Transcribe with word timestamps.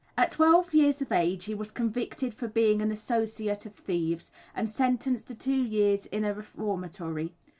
At 0.17 0.31
twelve 0.31 0.73
years 0.73 0.99
of 1.03 1.11
age 1.11 1.43
he 1.45 1.53
was 1.53 1.69
convicted 1.69 2.33
for 2.33 2.47
being 2.47 2.81
an 2.81 2.91
"associate 2.91 3.67
of 3.67 3.75
thieves," 3.75 4.31
and 4.55 4.67
sentenced 4.67 5.27
to 5.27 5.35
two 5.35 5.61
years 5.61 6.07
in 6.07 6.25
a 6.25 6.33
reformatory. 6.33 7.35